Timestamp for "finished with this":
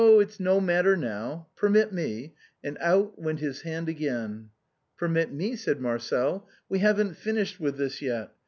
7.17-8.01